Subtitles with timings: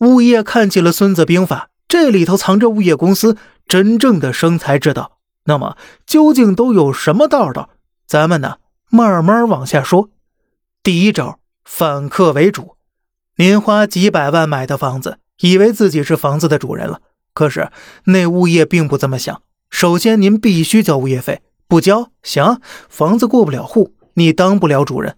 [0.00, 5.18] 物业看起了《孙子兵法》，这里头藏着物业公司真正的生财之道。
[5.44, 7.70] 那么究竟都有什么道道？
[8.06, 8.58] 咱们呢，
[8.90, 10.10] 慢慢往下说。
[10.82, 12.76] 第一招，反客为主。
[13.36, 17.00] 您花几百万买的房子，以为自己是房子的主人了。
[17.32, 17.70] 可是
[18.04, 19.42] 那物业并不这么想。
[19.70, 25.16] 首先，您必须交物业费，不交行，房子过不了户，你当不了主人。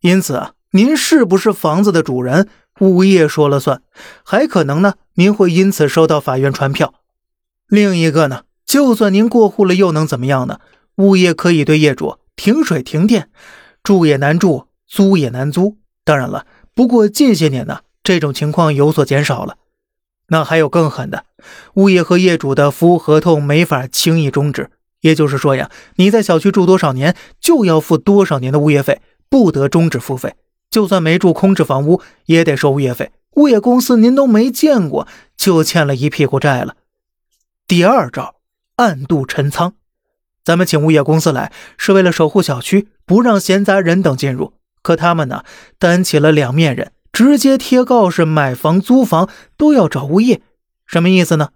[0.00, 2.48] 因此啊，您是不是房子的主人，
[2.80, 3.80] 物业说了算。
[4.22, 6.92] 还可能呢，您会因此收到法院传票。
[7.68, 8.42] 另一个呢？
[8.66, 10.60] 就算您过户了，又能怎么样呢？
[10.96, 13.30] 物业可以对业主停水停电，
[13.82, 15.78] 住也难住，租也难租。
[16.04, 16.44] 当然了，
[16.74, 19.56] 不过近些年呢，这种情况有所减少了。
[20.28, 21.24] 那还有更狠的，
[21.76, 24.70] 物业和业主的服务合同没法轻易终止。
[25.00, 29.00] 也就是说呀，你在小区住多少年，就要付多少年的物业费，
[29.30, 30.34] 不得终止付费。
[30.70, 33.12] 就算没住空置房屋，也得收物业费。
[33.36, 36.74] 物业公司您都没见过，就欠了一屁股债了。
[37.66, 38.36] 第二招。
[38.76, 39.72] 暗度陈仓，
[40.44, 44.52] 咱们请物业公司来是为了守护小区，不让闲杂人等进入。
[44.82, 45.42] 可他们呢，
[45.80, 50.42] 担起了两面人，直接贴告示，买房租房都要找物业。
[50.86, 51.48] 什么意思呢？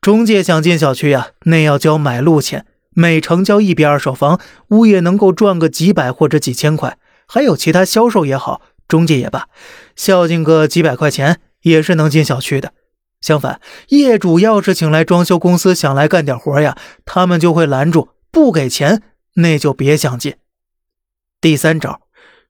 [0.00, 4.40] 中介想进小区呀，那要交买路钱，每成交一笔二手房，
[4.70, 6.98] 物业能够赚个几百或者几千块。
[7.34, 9.48] 还有其他销售也好，中介也罢，
[9.96, 12.72] 孝敬个几百块钱也是能进小区的。
[13.20, 19.02] 相反，业主要是请来装修公司想来干点活呀，他们就会拦住，不给钱，
[19.34, 20.36] 那就别想进。
[21.40, 22.02] 第三招，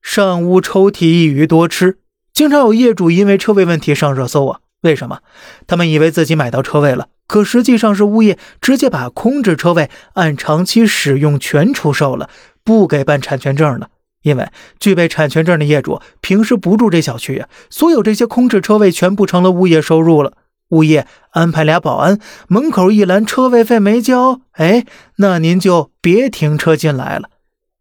[0.02, 1.96] 上屋抽屉一鱼多吃。
[2.34, 5.20] 经常有业主因为车位问题上热搜啊，为什么？
[5.66, 12.28] 他们以为自己买到车位了，可实际上是物业直接把空置车位按长期使用权出售了，
[12.62, 13.88] 不给办产权证了。
[14.24, 14.48] 因为
[14.80, 20.32] 具备产权证的业主平时不住这小区呀，所有这些空置车位全部成了物业收入了。
[20.70, 24.86] 物业安排俩保安，门口一拦，车位费没交，哎，
[25.16, 27.28] 那您就别停车进来了。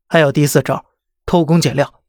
[0.08, 0.86] 还有第四招，
[1.26, 2.02] 偷工减料，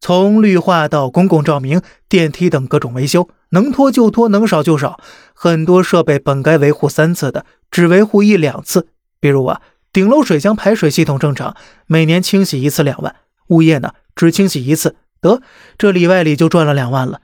[0.00, 4.98] 从绿化到公共照明、电梯等各种维修，能拖就拖，能少就少。
[5.34, 8.88] 很多设备本该维护三次的，只维护一两次。
[9.20, 9.60] 比如啊，
[9.92, 11.54] 顶楼水箱排水系统正常，
[11.86, 13.14] 每年清洗一次两万，
[13.48, 15.42] 物业呢只清洗一次，得
[15.76, 17.20] 这里外里就赚了两万了。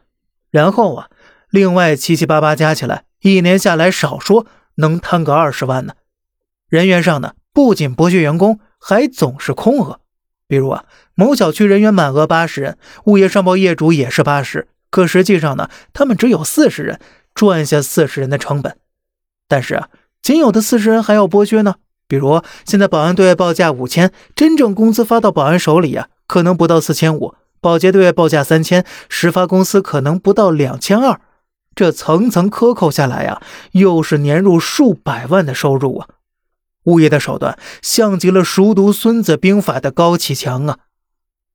[0.51, 1.09] 然后啊。
[1.51, 4.47] 另外七七八八加起来，一年下来少说
[4.77, 5.93] 能摊个二十万呢。
[6.67, 10.01] 人员上呢，不仅剥削员工，还总是空额。
[10.49, 16.99] 比如啊，某小区人员满额八十人，物业上报业主也是八十，可实际上呢，他们只有四十人，
[17.35, 18.79] 赚下四十人的成本。
[19.47, 19.91] 但是啊，
[20.23, 21.75] 仅有的四十人还要剥削呢。
[22.09, 31.21] 比如现在保安对外报价五千，真正工资发到保安手里呀，可能不到四千五；保洁对外报价三千，实发公司可能不到两千二。
[31.75, 36.09] 这层层克扣下来呀，又是年入数百万的收入啊！
[36.85, 40.79] 物业的手段像极了熟读《孙子兵法》的高启强啊！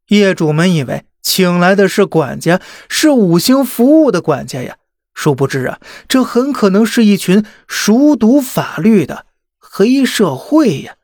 [0.09, 4.77] 业主们以为请来的是管家，是五星服务的管家呀，
[5.15, 9.25] 殊不知啊，这很可能是一群熟读法律的
[9.57, 10.97] 黑社会呀！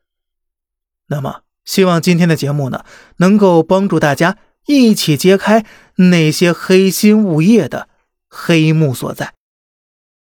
[1.07, 2.83] 那么，希望今天的节目呢，
[3.17, 5.65] 能够帮助大家一起揭开
[5.95, 7.89] 那些黑心物业的。
[8.35, 9.35] 黑幕所在。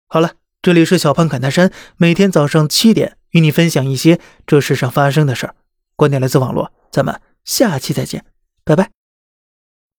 [0.07, 5.57] 好了，这里是小胖侃泰山，每天早上七点与你分享一些这世上发生的事儿。
[5.97, 8.25] 观点来自网络，咱们下期再见，
[8.65, 8.96] 拜拜。